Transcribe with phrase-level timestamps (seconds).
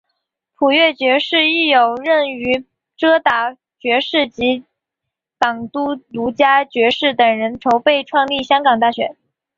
[0.55, 2.65] 普乐爵士亦有份与
[2.97, 4.63] 遮打爵士及
[5.37, 9.15] 港督卢嘉爵士等人筹备创立香港大学。